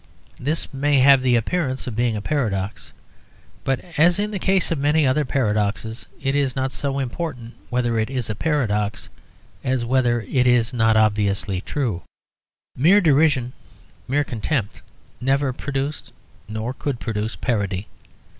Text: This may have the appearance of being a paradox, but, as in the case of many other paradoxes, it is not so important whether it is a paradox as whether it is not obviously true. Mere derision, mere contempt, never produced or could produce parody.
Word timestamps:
This 0.39 0.73
may 0.73 0.97
have 0.97 1.21
the 1.21 1.35
appearance 1.35 1.85
of 1.85 1.95
being 1.95 2.15
a 2.15 2.23
paradox, 2.23 2.91
but, 3.63 3.81
as 3.99 4.17
in 4.17 4.31
the 4.31 4.39
case 4.39 4.71
of 4.71 4.79
many 4.79 5.05
other 5.05 5.23
paradoxes, 5.25 6.07
it 6.19 6.33
is 6.33 6.55
not 6.55 6.71
so 6.71 6.97
important 6.97 7.53
whether 7.69 7.99
it 7.99 8.09
is 8.09 8.27
a 8.27 8.33
paradox 8.33 9.09
as 9.63 9.85
whether 9.85 10.21
it 10.21 10.47
is 10.47 10.73
not 10.73 10.97
obviously 10.97 11.61
true. 11.61 12.01
Mere 12.75 12.99
derision, 12.99 13.53
mere 14.07 14.23
contempt, 14.23 14.81
never 15.21 15.53
produced 15.53 16.11
or 16.51 16.73
could 16.73 16.99
produce 16.99 17.35
parody. 17.35 17.87